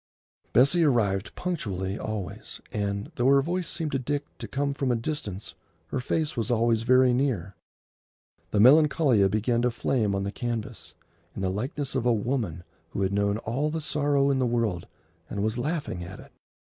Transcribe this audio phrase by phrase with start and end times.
[0.51, 4.95] Bessie arrived punctually always, and, though her voice seemed to Dick to come from a
[4.95, 5.53] distance,
[5.89, 7.53] her face was always very near.
[8.49, 10.95] The Melancolia began to flame on the canvas,
[11.35, 14.87] in the likeness of a woman who had known all the sorrow in the world
[15.29, 16.31] and was laughing at it.